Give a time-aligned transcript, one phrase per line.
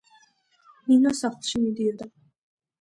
[0.87, 2.11] ნინო სახლში მიდიოდა